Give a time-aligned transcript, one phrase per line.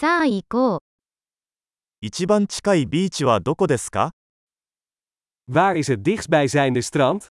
[0.00, 0.80] さあ行こう。
[2.00, 4.12] 一番近いビーチはどこですか
[5.46, 7.28] Waar is het dichtstbijzijnde strand?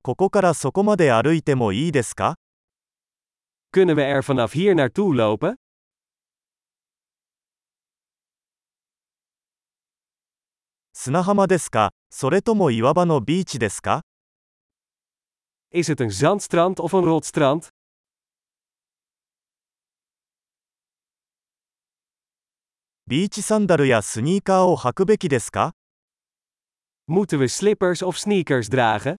[0.00, 2.36] ここからそこまで歩いてもいいですか
[3.70, 5.56] Kunnen we er vanaf hier naartoe lopen?
[10.94, 14.05] 砂浜ですかそれとも岩場のビーチですか
[15.68, 17.68] Is het een zandstrand of een rotstrand?
[27.04, 29.14] Moeten we slippers of sneakers dragen?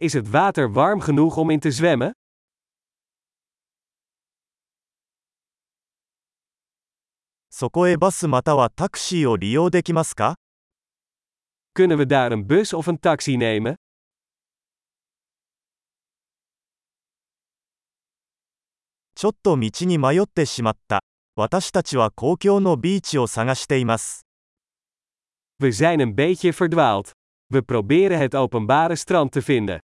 [0.00, 2.12] Is het water warm genoeg om in te zwemmen?
[7.60, 10.36] そこへバスまたはタクシーを利用できますか
[11.74, 13.74] Kunnen we daar een bus of een taxi nemen?
[19.14, 21.02] ちょっと道に迷ってしまった。
[21.36, 24.24] 私たちは公共のビーチを探しています。
[25.62, 27.10] We zijn een beetje verdwaald.
[27.52, 29.80] We proberen het openbare strand te vinden.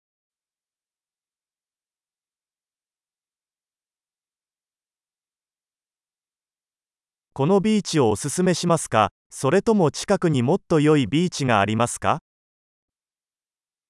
[7.38, 12.19] このビーチをおすすめしますかそれとも近くにもっと良いビーチがありますか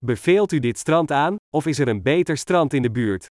[0.04, 3.28] Beveelt u dit strand aan, of is er een beter strand in de buurt?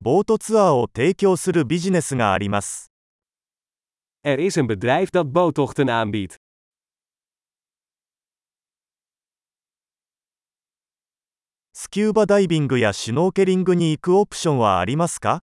[0.00, 2.92] ボートツアーを提供するビジネスがあります。
[4.22, 6.36] Er is een bedrijf dat boottochten aanbiedt.
[11.86, 15.44] スキューバダイビングやシュノーケリングに行くオプションはありますか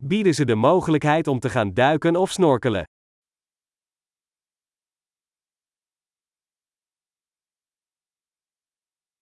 [0.00, 2.84] Bieden ze de mogelijkheid om te gaan duiken of snorkelen?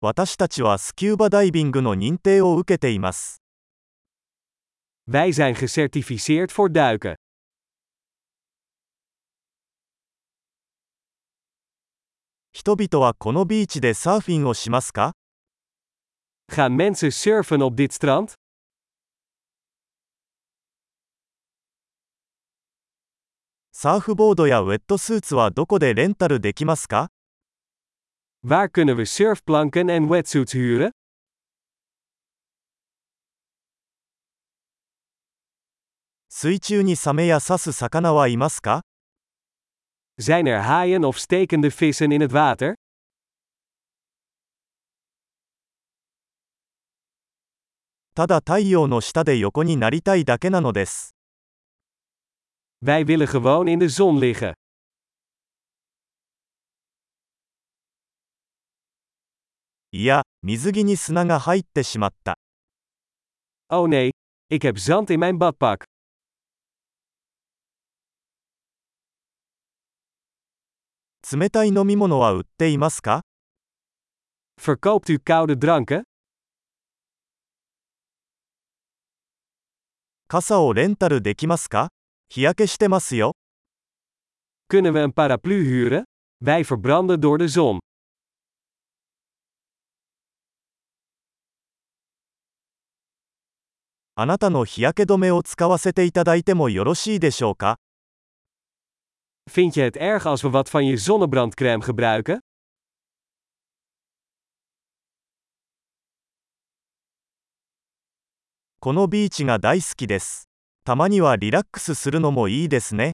[0.02, 3.40] 私たちはスキューバダイビングの認定を受けています。
[5.06, 7.14] Wij zijn gecertificeerd voor duiken.
[12.52, 15.17] 人々はこのビーチでサーフィンをしますか
[16.50, 18.32] Gaan mensen surfen op dit strand?
[28.46, 30.90] Waar kunnen we surfplanken en wetsuits huren?
[40.14, 42.74] Zijn er haaien of stekende vissen in het water?
[48.18, 51.14] ただ太陽の下で横になりたいだけなのです。
[52.82, 54.54] Wij willen gewoon in de zon liggen.
[59.92, 62.40] いや、水着に砂が入ってしまった。
[63.70, 64.10] Oh nee,
[64.50, 65.84] ik heb zand in mijn badpak.
[71.22, 73.20] 冷たい飲み物は売っていますか
[74.60, 76.07] Verkoopt u koude dranken?
[80.30, 81.88] 傘をレンタルできますか
[82.28, 83.32] 日焼けしてますよ。
[84.68, 86.02] Kunnen we een paraplu huren?
[86.44, 87.78] Wij verbranden door de zon.
[94.16, 97.78] あなたの日焼け止めを使わせていただいてもよろしいでしょうか
[99.50, 102.40] Vind je het erg als we wat van je zonnebrandcrème gebruiken?
[108.80, 110.48] このビーチが大好きです。
[110.84, 113.12] たまにはリラックスするのもいいですね。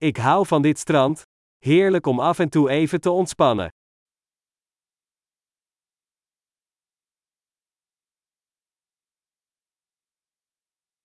[0.00, 1.22] Ik hou van dit strand.
[1.58, 3.70] Heerlijk om af en toe even te ontspannen.